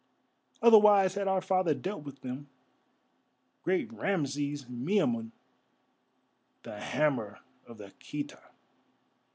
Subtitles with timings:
[0.63, 2.47] Otherwise had our father dealt with them,
[3.61, 5.29] great Rameses Miamun,
[6.63, 8.39] the hammer of the Khita.